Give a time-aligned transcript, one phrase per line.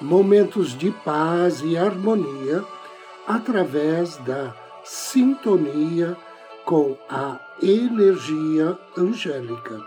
[0.00, 2.64] momentos de paz e harmonia
[3.26, 4.54] através da
[4.84, 6.16] sintonia
[6.64, 9.80] com a energia angélica.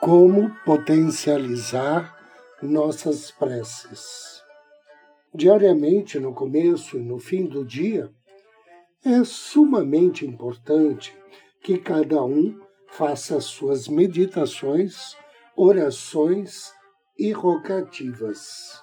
[0.00, 2.18] Como potencializar
[2.60, 4.42] nossas preces?
[5.32, 8.10] Diariamente, no começo e no fim do dia,
[9.04, 11.16] é sumamente importante
[11.62, 12.60] que cada um
[12.92, 15.16] faça suas meditações,
[15.56, 16.74] orações
[17.18, 18.82] e rogativas.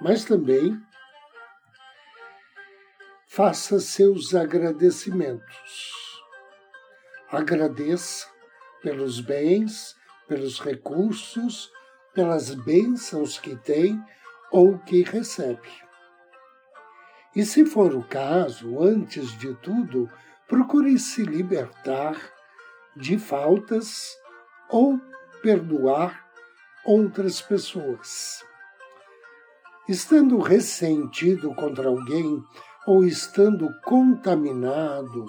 [0.00, 0.76] Mas também
[3.28, 6.20] faça seus agradecimentos.
[7.30, 8.26] Agradeça
[8.82, 11.70] pelos bens, pelos recursos,
[12.12, 14.02] pelas bênçãos que tem
[14.50, 15.70] ou que recebe.
[17.36, 20.10] E se for o caso, antes de tudo,
[20.48, 22.35] procure se libertar
[22.96, 24.16] de faltas
[24.70, 24.98] ou
[25.42, 26.26] perdoar
[26.84, 28.44] outras pessoas.
[29.88, 32.42] Estando ressentido contra alguém
[32.86, 35.26] ou estando contaminado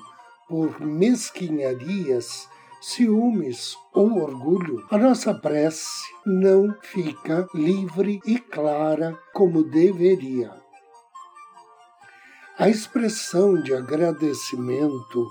[0.48, 2.48] por mesquinharias,
[2.82, 10.52] ciúmes ou orgulho, a nossa prece não fica livre e clara como deveria.
[12.58, 15.28] A expressão de agradecimento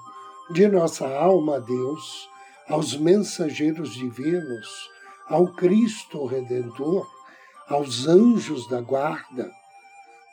[0.51, 2.29] de nossa alma a Deus,
[2.69, 4.69] aos mensageiros divinos,
[5.29, 7.07] ao Cristo Redentor,
[7.69, 9.51] aos anjos da guarda,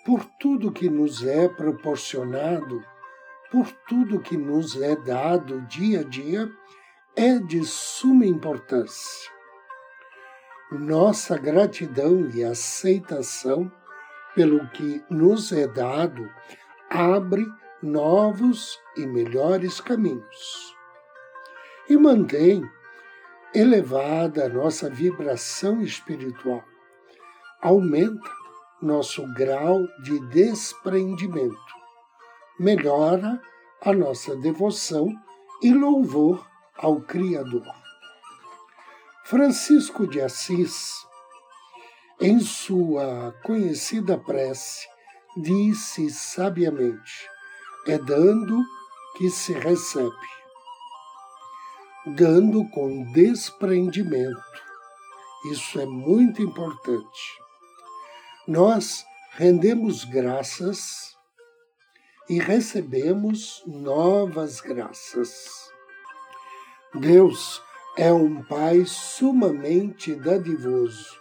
[0.05, 2.83] por tudo que nos é proporcionado,
[3.51, 6.49] por tudo que nos é dado dia a dia,
[7.15, 9.31] é de suma importância.
[10.71, 13.71] Nossa gratidão e aceitação
[14.35, 16.27] pelo que nos é dado
[16.89, 17.45] abre
[17.83, 20.73] novos e melhores caminhos.
[21.89, 22.63] E mantém
[23.53, 26.63] elevada a nossa vibração espiritual.
[27.61, 28.31] Aumenta
[28.81, 31.57] nosso grau de desprendimento.
[32.57, 33.41] Melhora
[33.81, 35.09] a nossa devoção
[35.61, 37.67] e louvor ao Criador.
[39.25, 41.05] Francisco de Assis,
[42.19, 44.87] em sua conhecida prece,
[45.37, 47.32] disse sabiamente:
[47.87, 48.63] é dando
[49.17, 50.33] que se recebe.
[52.15, 54.41] Dando com desprendimento.
[55.51, 57.39] Isso é muito importante.
[58.47, 61.13] Nós rendemos graças
[62.29, 65.69] e recebemos novas graças.
[66.95, 67.61] Deus
[67.97, 71.17] é um Pai sumamente dadivoso,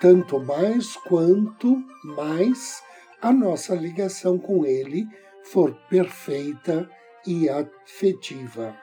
[0.00, 2.82] tanto mais quanto mais
[3.22, 5.06] a nossa ligação com Ele
[5.52, 6.88] for perfeita
[7.26, 8.76] e afetiva.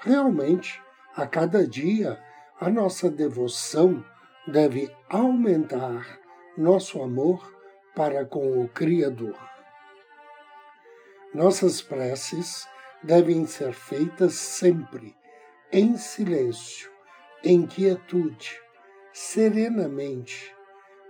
[0.00, 0.82] Realmente,
[1.16, 2.22] a cada dia,
[2.60, 4.04] a nossa devoção
[4.46, 6.20] deve aumentar
[6.58, 7.56] nosso amor
[7.94, 9.38] para com o Criador.
[11.32, 12.68] Nossas preces
[13.02, 15.16] devem ser feitas sempre
[15.72, 16.90] em silêncio,
[17.42, 18.60] em quietude,
[19.10, 20.54] serenamente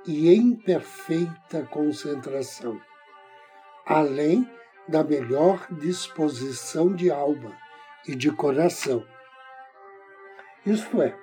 [0.07, 2.81] e em perfeita concentração
[3.87, 4.49] além
[4.89, 7.57] da melhor disposição de alma
[8.07, 9.07] e de coração.
[10.65, 11.17] Isto é,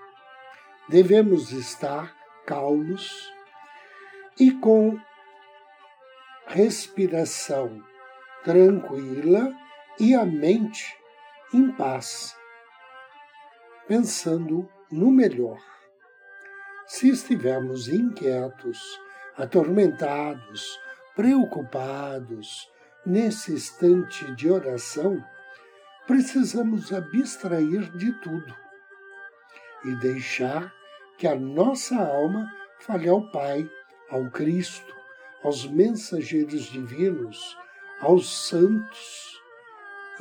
[0.90, 3.32] devemos estar calmos
[4.40, 5.00] e com
[6.48, 7.84] respiração
[8.44, 9.54] tranquila
[10.00, 10.98] e a mente
[11.54, 12.36] em paz,
[13.88, 15.60] pensando no melhor.
[16.88, 18.80] Se estivermos inquietos,
[19.38, 20.80] atormentados
[21.20, 22.72] preocupados
[23.06, 25.22] nesse instante de oração,
[26.08, 28.56] precisamos abstrair de tudo
[29.84, 30.74] e deixar
[31.18, 32.50] que a nossa alma
[32.80, 33.70] fale ao Pai,
[34.10, 34.96] ao Cristo,
[35.44, 37.58] aos mensageiros divinos,
[38.00, 39.42] aos santos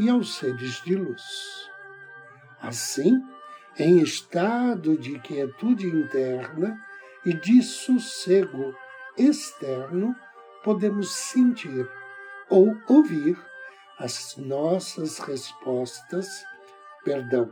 [0.01, 1.23] e aos seres de luz.
[2.61, 3.23] Assim,
[3.79, 6.77] em estado de quietude interna
[7.25, 8.75] e de sossego
[9.17, 10.13] externo,
[10.69, 11.89] podemos sentir
[12.51, 13.39] ou ouvir
[13.99, 16.29] as nossas respostas,
[17.03, 17.51] perdão,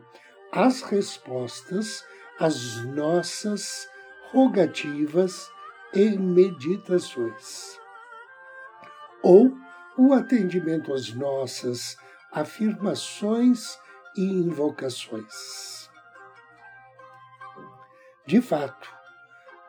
[0.52, 2.04] as respostas
[2.38, 3.88] às nossas
[4.32, 5.50] rogativas
[5.94, 7.80] e meditações.
[9.22, 9.50] Ou
[9.96, 11.96] o atendimento às nossas
[12.30, 13.78] afirmações
[14.14, 15.90] e invocações.
[18.26, 18.94] De fato,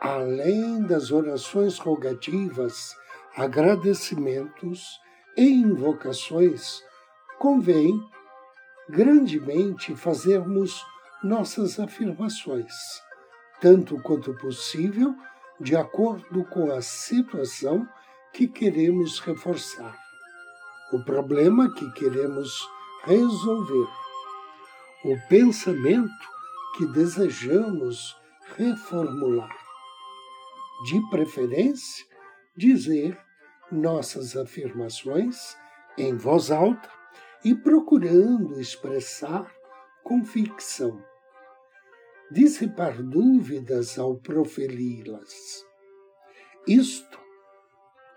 [0.01, 2.93] além das orações rogativas,
[3.37, 4.99] agradecimentos
[5.37, 6.81] e invocações,
[7.37, 8.03] convém
[8.89, 10.83] grandemente fazermos
[11.23, 12.73] nossas afirmações,
[13.61, 15.13] tanto quanto possível,
[15.59, 17.87] de acordo com a situação
[18.33, 19.95] que queremos reforçar,
[20.91, 22.67] o problema que queremos
[23.03, 23.87] resolver,
[25.05, 26.27] o pensamento
[26.75, 28.15] que desejamos
[28.55, 29.55] reformular.
[30.85, 32.05] De preferência,
[32.55, 33.26] dizer
[33.71, 35.57] nossas afirmações
[35.97, 36.89] em voz alta
[37.43, 39.51] e procurando expressar
[40.03, 41.03] convicção.
[42.31, 45.65] Dissipar dúvidas ao proferi-las.
[46.67, 47.19] Isto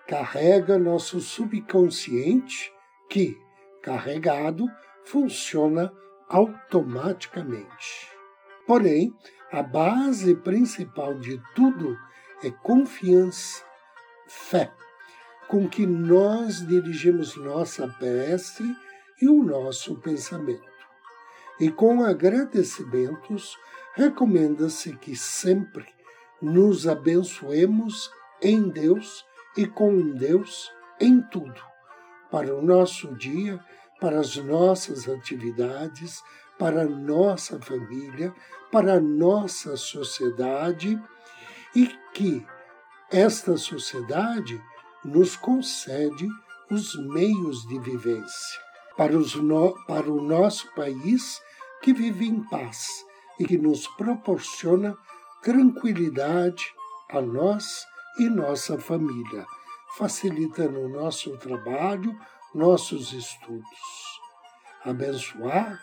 [0.07, 2.73] carrega nosso subconsciente,
[3.09, 3.37] que,
[3.81, 4.67] carregado,
[5.05, 5.93] funciona
[6.29, 8.09] automaticamente.
[8.67, 9.15] Porém,
[9.53, 11.97] a base principal de tudo
[12.43, 13.65] é confiança,
[14.27, 14.73] fé,
[15.51, 18.63] com que nós dirigimos nossa prece
[19.21, 20.63] e o nosso pensamento.
[21.59, 23.59] E com agradecimentos,
[23.97, 25.85] recomenda-se que sempre
[26.41, 28.09] nos abençoemos
[28.41, 29.27] em Deus
[29.57, 30.71] e com Deus
[31.01, 31.61] em tudo,
[32.31, 33.59] para o nosso dia,
[34.01, 36.23] para as nossas atividades,
[36.61, 38.33] para a nossa família,
[38.71, 40.97] para a nossa sociedade
[41.75, 42.47] e que
[43.11, 44.63] esta sociedade
[45.05, 46.29] nos concede
[46.71, 48.61] os meios de vivência
[48.97, 51.41] para, no, para o nosso país
[51.83, 52.87] que vive em paz
[53.39, 54.97] e que nos proporciona
[55.43, 56.65] tranquilidade
[57.11, 57.87] a nós
[58.19, 59.47] e nossa família,
[59.97, 62.15] facilitando o nosso trabalho,
[62.55, 64.21] nossos estudos.
[64.85, 65.81] Abençoar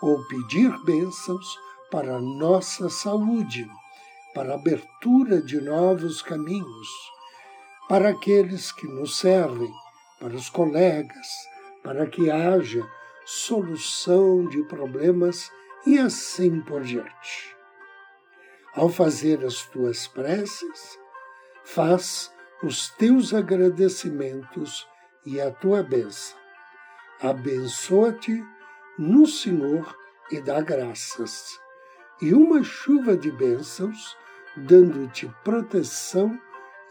[0.00, 1.46] ou pedir bênçãos
[1.90, 3.68] para a nossa saúde,
[4.34, 6.88] para a abertura de novos caminhos,
[7.88, 9.72] para aqueles que nos servem,
[10.18, 11.26] para os colegas,
[11.82, 12.86] para que haja
[13.26, 15.50] solução de problemas
[15.86, 17.54] e assim por diante.
[18.74, 20.98] Ao fazer as tuas preces,
[21.64, 22.32] faz
[22.62, 24.88] os teus agradecimentos
[25.24, 26.36] e a tua bênção.
[27.20, 28.42] Abençoa-te
[28.98, 29.96] no Senhor
[30.30, 31.58] e dá graças,
[32.20, 34.16] e uma chuva de bênçãos,
[34.56, 36.38] dando-te proteção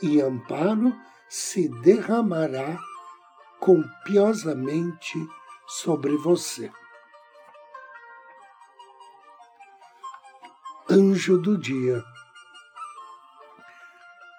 [0.04, 0.94] e amparo,
[1.30, 2.78] se derramará
[3.58, 5.18] copiosamente
[5.66, 6.70] sobre você.
[10.90, 12.04] Anjo do dia.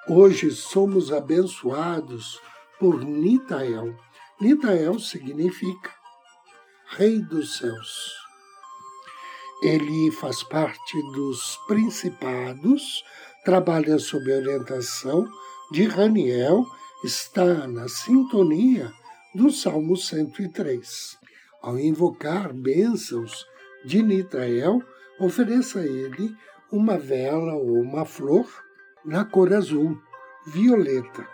[0.06, 2.38] Hoje somos abençoados
[2.78, 3.96] por Nitael.
[4.38, 5.90] Nitael significa
[6.88, 8.12] Rei dos Céus.
[9.62, 13.02] Ele faz parte dos principados,
[13.46, 15.26] trabalha sob orientação
[15.70, 16.66] de Raniel,
[17.02, 18.92] está na sintonia
[19.34, 21.18] do Salmo 103.
[21.62, 23.46] Ao invocar bênçãos
[23.84, 24.82] de Nitrael,
[25.18, 26.34] ofereça a ele
[26.70, 28.46] uma vela ou uma flor
[29.04, 29.98] na cor azul,
[30.46, 31.26] violeta,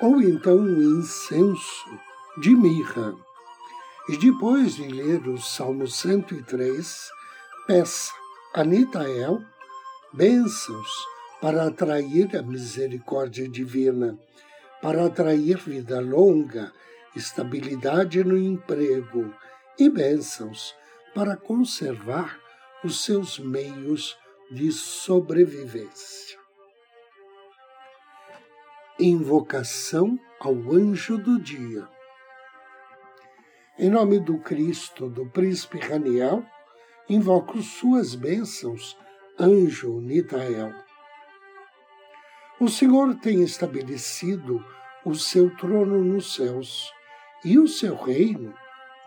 [0.00, 1.98] ou então um incenso
[2.38, 3.14] de mirra.
[4.08, 7.10] E depois de ler o Salmo 103,
[7.66, 8.12] peça
[8.54, 9.42] a Nitael
[10.12, 14.18] bênçãos para atrair a misericórdia divina,
[14.80, 16.72] para atrair vida longa
[17.16, 19.34] estabilidade no emprego
[19.78, 20.74] e bênçãos
[21.14, 22.38] para conservar
[22.84, 24.16] os seus meios
[24.50, 26.38] de sobrevivência.
[29.00, 31.88] Invocação ao anjo do dia.
[33.78, 36.44] Em nome do Cristo, do príncipe Raniel,
[37.08, 38.96] invoco suas bênçãos,
[39.38, 40.85] anjo Nitael.
[42.58, 44.64] O Senhor tem estabelecido
[45.04, 46.90] o seu trono nos céus
[47.44, 48.54] e o seu reino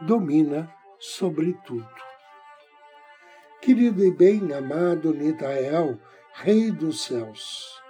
[0.01, 1.89] domina sobre tudo.
[3.59, 5.99] Querido e bem-amado Nitael,
[6.31, 7.81] Rei dos céus,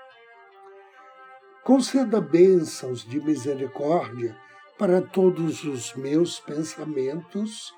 [1.62, 4.38] conceda bênçãos de misericórdia
[4.78, 7.76] para todos os meus pensamentos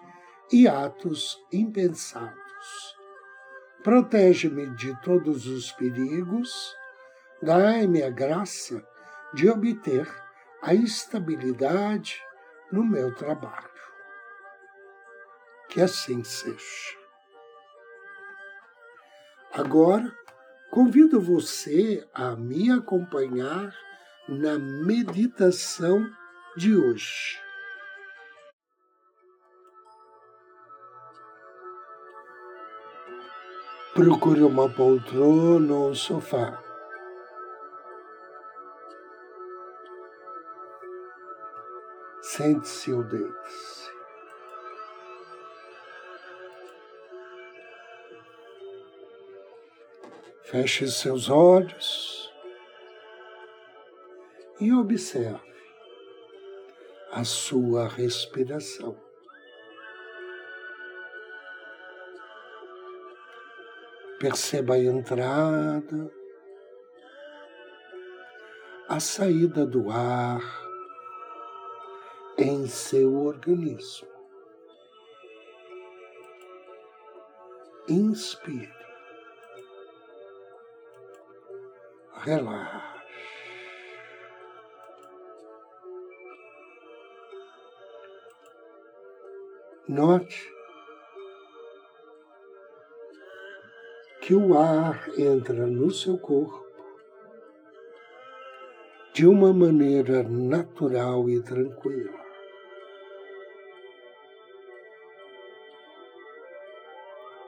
[0.52, 2.96] e atos impensados.
[3.84, 6.80] Protege-me de todos os perigos,
[7.42, 8.86] dai-me a graça
[9.34, 10.08] de obter
[10.62, 12.22] a estabilidade
[12.72, 13.70] no meu trabalho.
[15.70, 17.02] Que assim seja.
[19.54, 20.16] Agora,
[20.70, 23.76] convido você a me acompanhar
[24.30, 26.10] na meditação
[26.56, 27.42] de hoje.
[33.94, 36.61] Procure uma poltrona ou um sofá.
[42.42, 43.92] Sente-se ou deite-se.
[50.46, 52.34] Feche seus olhos
[54.60, 55.54] e observe
[57.12, 59.00] a sua respiração.
[64.20, 66.12] Perceba a entrada,
[68.90, 70.71] a saída do ar
[72.42, 74.08] em seu organismo.
[77.88, 78.74] Inspire.
[82.14, 83.02] Relaxe.
[89.88, 90.52] Note
[94.22, 96.66] que o ar entra no seu corpo
[99.14, 102.21] de uma maneira natural e tranquila.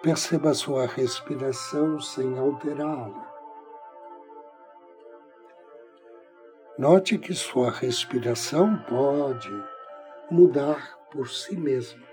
[0.04, 3.34] Perceba sua respiração sem alterá-la.
[6.78, 9.50] Note que sua respiração pode
[10.30, 12.06] mudar por si mesma,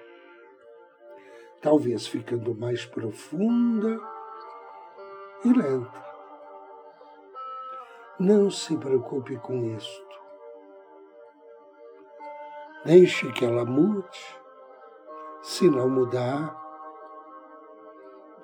[1.61, 3.99] talvez ficando mais profunda
[5.45, 6.05] e lenta.
[8.21, 10.21] Não se preocupe com isto.
[12.85, 14.39] Deixe que ela mude.
[15.43, 16.60] Se não mudar,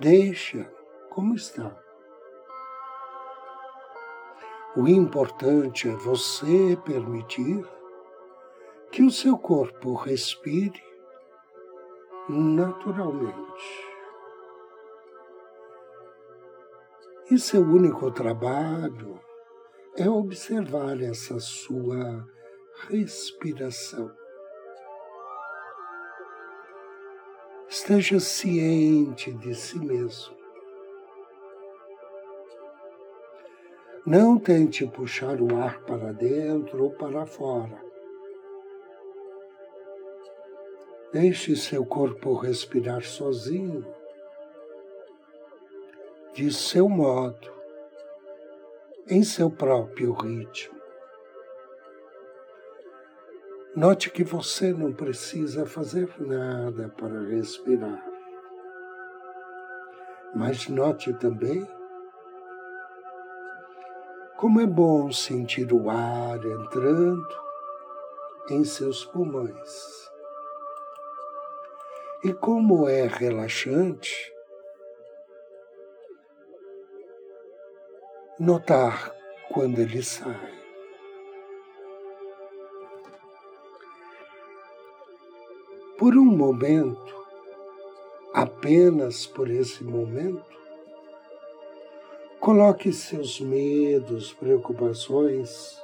[0.01, 0.71] deixa
[1.11, 1.77] como está.
[4.77, 7.67] O importante é você permitir
[8.93, 10.83] que o seu corpo respire
[12.29, 13.87] naturalmente.
[17.31, 19.19] E seu único trabalho
[19.97, 22.27] é observar essa sua
[22.89, 24.26] respiração.
[27.89, 30.35] Esteja ciente de si mesmo.
[34.05, 37.81] Não tente puxar o ar para dentro ou para fora.
[41.13, 43.87] Deixe seu corpo respirar sozinho
[46.35, 47.53] de seu modo,
[49.09, 50.76] em seu próprio ritmo.
[53.77, 58.03] Note que você não precisa fazer nada para respirar.
[60.35, 61.69] Mas note também
[64.39, 67.29] como é bom sentir o ar entrando
[68.49, 70.11] em seus pulmões.
[72.25, 74.33] E como é relaxante
[78.41, 79.15] notar
[79.53, 80.66] quando ele sai.
[85.99, 87.15] Por um momento,
[88.33, 90.45] apenas por esse momento,
[92.41, 95.81] coloque seus medos, preocupações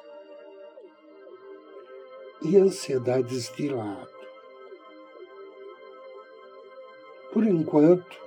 [2.43, 4.11] e ansiedades de lado.
[7.33, 8.23] Por enquanto,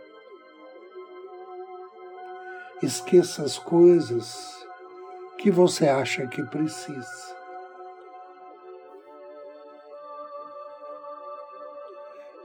[2.83, 4.67] Esqueça as coisas
[5.39, 7.34] que você acha que precisa.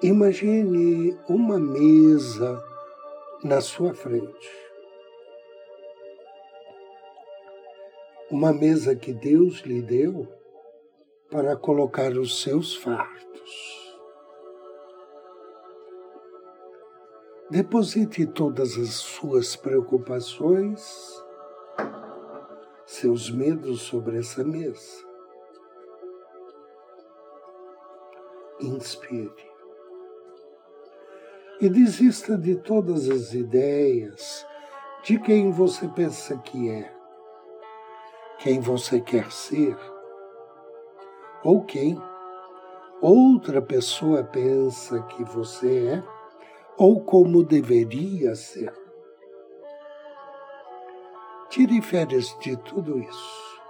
[0.02, 2.64] Imagine uma mesa
[3.44, 4.50] na sua frente.
[8.30, 10.26] Uma mesa que Deus lhe deu
[11.30, 13.94] para colocar os seus fartos.
[17.50, 21.22] Deposite todas as suas preocupações,
[22.86, 25.04] seus medos sobre essa mesa.
[28.60, 29.49] Inspire.
[31.60, 34.46] E desista de todas as ideias
[35.02, 36.90] de quem você pensa que é,
[38.38, 39.76] quem você quer ser,
[41.44, 42.00] ou quem
[43.00, 46.20] outra pessoa pensa que você é
[46.78, 48.72] ou como deveria ser.
[51.50, 53.60] Tire férias de tudo isso.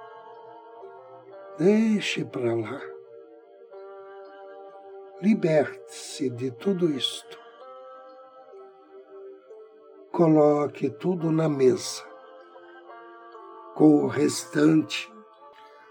[1.59, 2.81] Deixe para lá.
[5.21, 7.50] Liberte-se de tudo isto.
[10.13, 12.05] Coloque tudo na mesa,
[13.75, 15.13] com o restante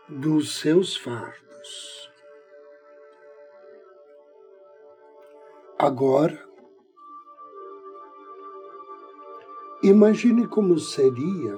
[0.08, 2.12] dos seus fardos.
[5.78, 6.38] Agora,
[9.82, 11.58] imagine como seria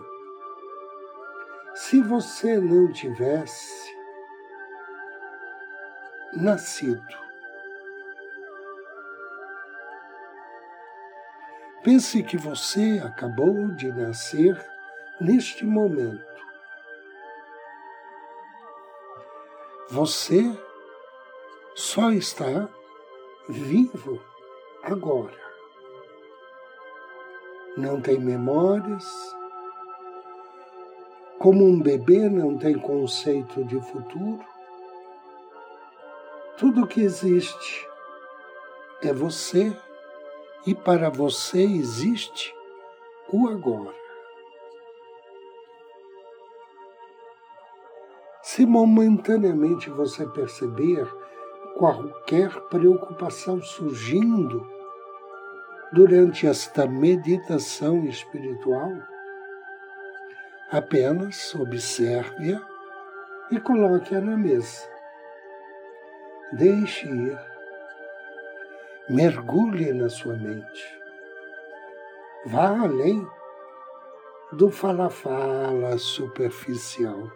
[1.74, 3.92] se você não tivesse
[6.34, 7.31] nascido.
[11.84, 14.56] Pense que você acabou de nascer
[15.20, 16.24] neste momento.
[19.90, 20.56] Você
[21.74, 22.70] só está
[23.50, 24.22] vivo
[24.84, 25.42] agora.
[27.76, 29.06] Não tem memórias.
[31.40, 34.46] Como um bebê não tem conceito de futuro.
[36.58, 37.90] Tudo que existe
[39.02, 39.76] é você
[40.66, 42.54] e para você existe
[43.32, 43.94] o agora.
[48.44, 51.08] Se momentaneamente você perceber
[51.78, 54.68] qualquer preocupação surgindo
[55.94, 58.92] durante esta meditação espiritual,
[60.72, 62.62] apenas observe-a
[63.52, 64.90] e coloque-a na mesa.
[66.54, 67.51] Deixe ir
[69.10, 71.02] mergulhe na sua mente.
[72.46, 73.28] Vá além
[74.52, 77.30] do fala-fala superficial.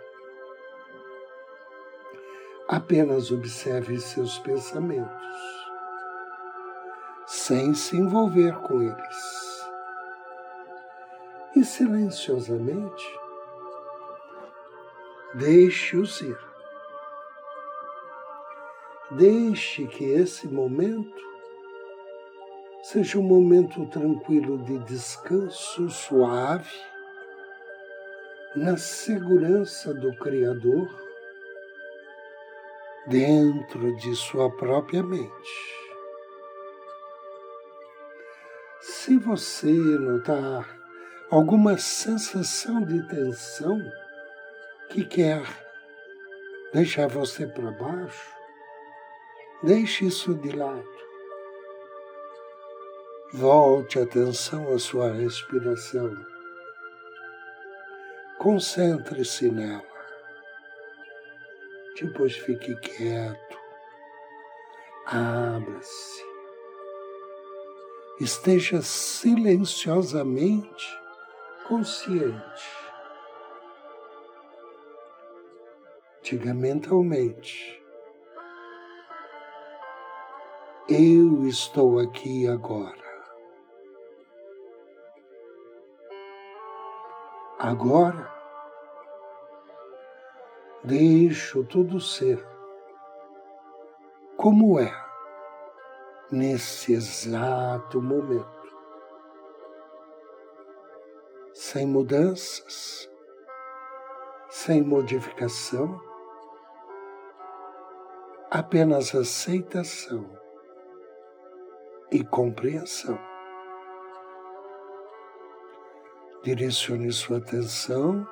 [2.67, 5.67] Apenas observe seus pensamentos,
[7.27, 9.55] sem se envolver com eles.
[11.56, 13.19] E silenciosamente,
[15.36, 16.38] deixe-os ir.
[19.12, 21.35] Deixe que esse momento
[22.91, 26.69] seja um momento tranquilo de descanso suave,
[28.56, 30.88] na segurança do Criador,
[33.08, 35.52] dentro de sua própria mente.
[38.82, 40.69] Se você notar
[41.32, 43.82] alguma sensação de tensão
[44.91, 45.41] que quer
[46.71, 48.32] deixar você para baixo,
[49.63, 50.94] deixe isso de lado
[53.34, 56.16] Volte atenção à sua respiração.
[58.38, 59.84] Concentre-se nela.
[62.00, 63.58] Depois fique quieto.
[65.08, 66.24] Abra-se.
[68.20, 70.88] Esteja silenciosamente
[71.68, 72.70] consciente.
[76.22, 77.84] Diga mentalmente.
[80.88, 83.05] Eu estou aqui agora.
[87.67, 88.32] Agora,
[90.84, 92.38] deixo tudo ser
[94.38, 94.93] como é
[96.32, 98.45] nesse exato momento,
[101.56, 103.10] sem mudanças,
[104.47, 105.99] sem modificação,
[108.51, 110.30] apenas aceitação
[112.12, 113.35] e compreensão.
[116.45, 118.23] Direcione sua atenção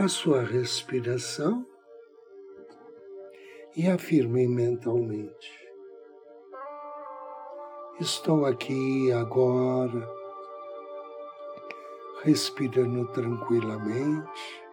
[0.00, 1.64] à sua respiração
[3.76, 5.70] e afirme mentalmente:
[8.00, 10.10] Estou aqui agora,
[12.24, 14.64] respirando tranquilamente,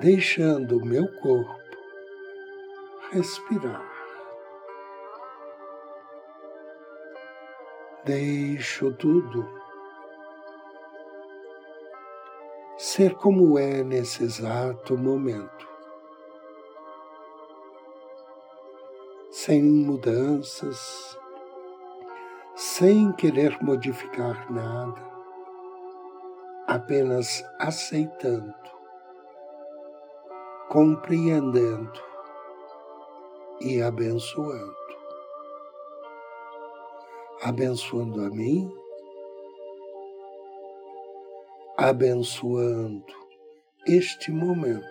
[0.00, 1.76] deixando o meu corpo
[3.10, 3.91] respirar.
[8.04, 9.48] Deixo tudo.
[12.76, 15.68] Ser como é nesse exato momento,
[19.30, 21.16] sem mudanças,
[22.56, 25.00] sem querer modificar nada,
[26.66, 28.52] apenas aceitando,
[30.68, 32.10] compreendendo.
[33.60, 34.81] E abençoando
[37.42, 38.72] abençoando a mim,
[41.76, 43.04] abençoando
[43.84, 44.86] este momento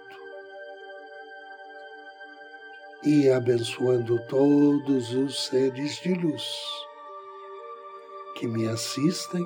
[3.03, 6.43] e abençoando todos os seres de luz
[8.35, 9.45] que me assistem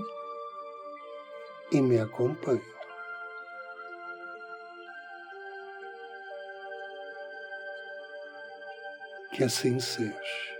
[1.71, 2.75] e me acompanham.
[9.31, 10.54] Que assim seja.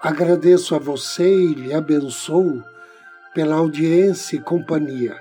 [0.00, 2.62] Agradeço a você e lhe abençoo
[3.34, 5.20] pela audiência e companhia.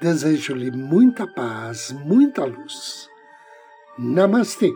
[0.00, 3.08] Desejo-lhe muita paz, muita luz.
[3.98, 4.72] Namastê.